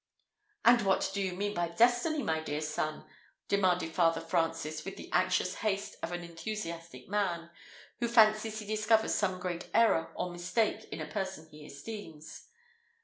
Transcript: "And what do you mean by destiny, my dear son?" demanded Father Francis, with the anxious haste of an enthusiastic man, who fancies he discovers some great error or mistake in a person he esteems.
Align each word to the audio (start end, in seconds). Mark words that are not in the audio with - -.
"And 0.65 0.81
what 0.81 1.11
do 1.13 1.21
you 1.21 1.33
mean 1.33 1.53
by 1.53 1.67
destiny, 1.67 2.23
my 2.23 2.39
dear 2.39 2.61
son?" 2.61 3.05
demanded 3.47 3.93
Father 3.93 4.19
Francis, 4.19 4.83
with 4.83 4.95
the 4.97 5.11
anxious 5.13 5.53
haste 5.57 5.95
of 6.01 6.11
an 6.11 6.23
enthusiastic 6.23 7.07
man, 7.07 7.51
who 7.99 8.07
fancies 8.07 8.57
he 8.57 8.65
discovers 8.65 9.13
some 9.13 9.39
great 9.39 9.69
error 9.75 10.11
or 10.15 10.31
mistake 10.31 10.85
in 10.85 11.01
a 11.01 11.05
person 11.05 11.47
he 11.51 11.67
esteems. 11.67 12.47